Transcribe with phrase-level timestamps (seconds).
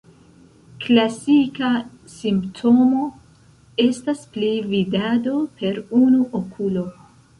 [0.85, 1.67] Klasika
[2.13, 3.03] simptomo
[3.87, 6.89] estas pli-vidado per unu okulo.